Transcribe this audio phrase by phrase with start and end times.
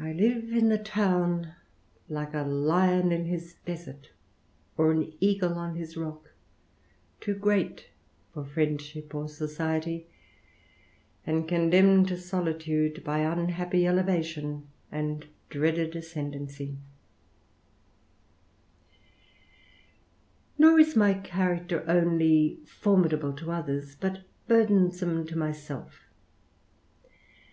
[0.00, 1.54] I live in the town
[2.08, 4.10] like a lion in his desert,
[4.76, 6.32] or an eagle on his rock,
[7.20, 7.86] too great
[8.34, 10.08] for friendship or society,
[11.24, 16.76] and condemned to solitude by unhappy elevation and dreaded ascendency
[20.58, 26.08] Nor is my character only formidable to others, bi* burdensome to myself.